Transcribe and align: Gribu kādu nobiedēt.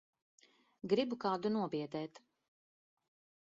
Gribu 0.93 1.19
kādu 1.25 1.51
nobiedēt. 1.57 2.19